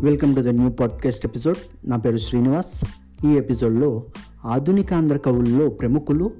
Welcome 0.00 0.36
to 0.36 0.40
the 0.40 0.48
new 0.48 0.70
podcast 0.70 1.26
episode 1.26 1.56
నా 1.84 1.96
పేరు 1.96 2.16
శ్రీనివాస్. 2.16 2.84
ఈ 3.26 3.30
ఎపిసోడ్లో 3.30 4.02
ఆధునిక 4.44 4.94
ఆంధ్ర 4.94 5.16
కవుల్లో 5.16 5.68
ప్రముఖులు 5.68 6.30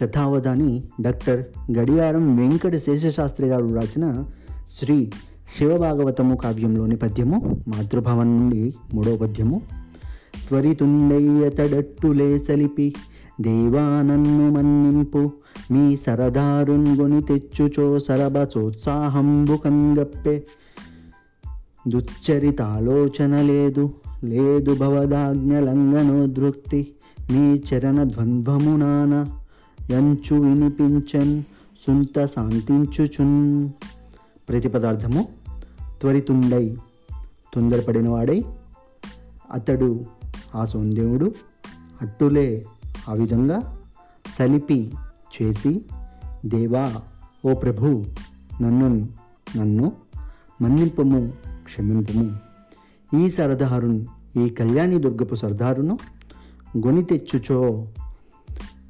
శతావధాని 0.00 0.82
డాక్టర్ 1.00 1.44
గడియారం 1.78 2.36
వెంకట 2.36 2.76
శేషశాస్త్రి 2.76 3.46
గారు 3.46 3.74
రాసిన 3.74 4.24
శ్రీ 4.68 5.10
శివభాగవతము 5.58 6.36
కావ్యంలోని 6.36 6.96
పద్యము 6.96 7.60
మాతృభవన్ 7.68 8.36
నుండి 8.36 8.74
మూడో 8.94 9.16
పద్యము. 9.16 9.62
త్వరితుండయ్యతడట్టులే 10.48 12.38
సలిపి 12.38 12.94
దేవానన్ను 13.40 14.50
మన్నింపు 14.50 15.32
మీ 15.70 15.96
సరదారుంగొని 15.96 17.22
తెచ్చుచో 17.22 17.98
సరబచోత్సాహంబు 17.98 19.56
కంగప్పే. 19.56 20.46
దుచ్చరితాలోచన 21.88 23.42
లేదు 23.42 23.94
లేదు 24.24 24.74
భవదాజ్ఞలంఘనోదృక్తి 24.74 26.94
మీ 27.30 27.38
చరణ 27.38 28.04
ద్వంద్వమునాన 28.04 29.26
యంచు 29.90 30.36
వినిపించన్ 30.36 31.42
సుంత 31.86 32.24
శాంతించుచున్. 32.24 33.68
ప్రతిపదార్థము 34.48 35.28
త్వరితుండై 36.00 36.76
తొందరపడినవాడై 37.54 38.44
అతడు 39.52 40.04
ఆ 40.54 40.64
సౌందేవుడు 40.64 41.34
అట్టులే 42.00 42.64
ఆ 43.08 43.12
విధంగా 43.12 43.80
సలిపి 44.38 44.92
చేసి 45.34 45.84
దేవా 46.46 46.92
ఓ 47.44 47.54
ప్రభు 47.54 48.04
నన్ను 48.62 49.08
నన్ను 49.56 49.92
మన్నింపము 50.62 51.32
క్షమింపుము. 51.70 52.36
ఈ 53.16 53.30
సరదారును 53.30 54.06
ఈ 54.36 54.48
కళ్యాణి 54.48 54.98
దుర్గపు 54.98 55.34
సర్దారును 55.34 55.98
గొని 56.78 57.04
తెచ్చుచో 57.04 57.86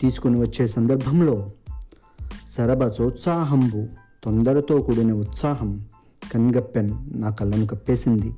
తీసుకుని 0.01 0.41
వచ్చే 0.41 0.67
సందర్భంలో 0.67 1.51
సరబసోత్సాహంబు 2.51 3.89
తొందరతో 4.25 4.83
కూడిన 4.83 5.13
ఉత్సాహం 5.13 5.85
కన్గప్పెన్ 6.33 7.21
నా 7.21 7.31
కళ్ళను 7.31 7.67
కప్పేసింది. 7.67 8.35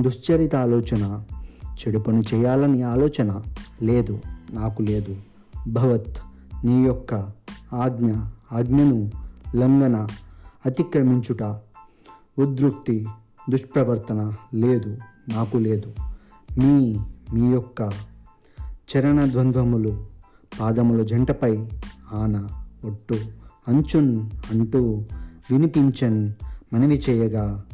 దుశ్చరిత 0.00 0.56
ఆలోచన 0.56 1.24
చెడు 1.62 1.98
పని 1.98 2.22
చేయాలని 2.34 2.82
ఆలోచన 2.82 3.42
లేదు 3.82 4.20
నాకు 4.52 4.82
లేదు. 4.82 5.16
భవత్ 5.68 6.16
నీ 6.64 6.84
యొక్క 6.84 7.14
ఆజ్ఞ 7.72 8.12
ఆజ్ఞను 8.52 9.10
లంఘన 9.56 10.06
అతిక్రమించుట 10.66 11.42
ఉద్రుక్తి 12.38 13.06
దుష్ప్రవర్తన 13.50 14.32
లేదు 14.54 14.98
నాకు 15.28 15.56
లేదు. 15.56 15.92
మీ 16.58 16.98
మీ 17.34 17.52
యొక్క 17.52 17.90
చరణ 18.64 19.30
ద్వంద్వములు 19.32 20.06
పాదముల 20.60 21.02
జంటపై 21.02 21.66
ఆన 22.12 22.48
ఒట్టు 22.84 23.14
అంచున్ 23.68 24.30
అంటూ 24.50 25.04
వినిపించన్ 25.50 26.32
మనవి 26.72 27.02
చేయగా 27.10 27.64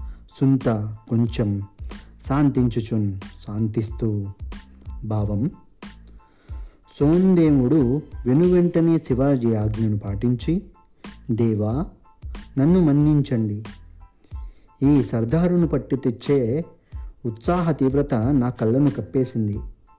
సుంత 0.40 0.96
కొంచెం 1.08 1.62
శాంతించుచున్ 2.28 3.20
శాంతిస్తూ. 3.46 4.26
భావం 5.04 5.50
సోందేవుడు 7.00 8.02
వెనువెంటనే 8.26 8.98
శివాజీ 8.98 9.54
ఆజ్ఞను 9.54 9.98
పాటించి 9.98 10.62
దేవా 11.30 11.86
నన్ను 12.58 12.80
మన్నించండి. 12.80 13.64
ఈ 14.82 15.02
సర్దారును 15.02 15.66
పట్టి 15.66 15.96
తెచ్చే 15.96 16.64
ఉత్సాహ 17.26 17.72
తీవ్రత 17.72 18.14
నా 18.14 18.50
కళ్ళను 18.50 18.90
కప్పేసింది. 18.90 19.58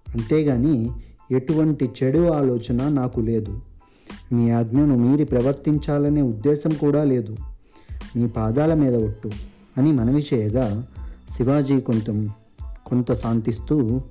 అంతేగాని 0.10 0.92
ఎటువంటి 1.32 1.92
చెడు 2.04 2.28
ఆలోచన 2.32 2.90
నాకు 2.90 3.20
లేదు. 3.20 3.62
మీ 4.34 4.52
ఆజ్ఞను 4.52 4.96
మీరి 4.96 5.26
ప్రవర్తించాలనే 5.26 6.22
ఉద్దేశం 6.22 6.74
కూడా 6.74 7.04
లేదు. 7.04 7.36
మీ 8.16 8.28
పాదాల 8.28 8.74
మీద 8.74 8.96
ఒట్టు 8.96 9.30
అని 9.78 9.92
మనవి 9.92 10.26
చేయగా 10.34 10.88
శివాజీ 11.30 11.80
కొంత 11.80 12.30
కొంత 12.86 13.14
శాంతిస్తూ 13.14 14.02